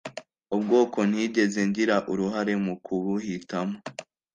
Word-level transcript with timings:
ubwoko 0.55 0.99
ntigeze 1.09 1.59
ngira 1.69 1.95
uruhare 2.11 2.53
mukubuhitamo, 2.65 3.77